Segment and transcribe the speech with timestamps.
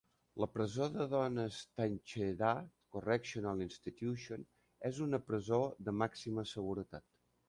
[0.43, 2.55] La presó de dones Taycheedah
[2.95, 4.47] Correctional Institution
[4.91, 7.07] és una presó de màxima seguretat.